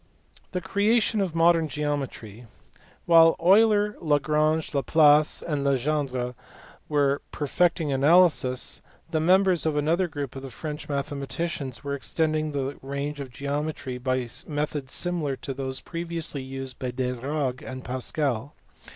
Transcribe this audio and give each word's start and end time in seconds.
The 0.51 0.61
creation 0.61 1.21
of 1.21 1.35
modern 1.35 1.67
geometry. 1.67 2.47
While 3.05 3.35
Euler, 3.39 3.93
Lagraiige, 4.01 4.73
Laplace, 4.73 5.43
and 5.43 5.63
Legendre 5.63 6.33
were 6.89 7.21
per 7.31 7.45
fecting 7.45 7.93
analysis, 7.93 8.81
the 9.11 9.19
members 9.19 9.67
of 9.67 9.75
another 9.75 10.07
group 10.07 10.35
of 10.35 10.51
French 10.51 10.89
mathematicians 10.89 11.83
were 11.83 11.93
extending 11.93 12.51
the 12.51 12.79
range 12.81 13.19
of 13.19 13.29
geometry 13.29 13.99
by 13.99 14.27
methods 14.47 14.91
similar 14.91 15.35
to 15.35 15.53
those 15.53 15.81
previously 15.81 16.41
used 16.41 16.79
by 16.79 16.89
Desargues 16.89 17.61
and 17.63 17.83
Pascal. 17.83 18.55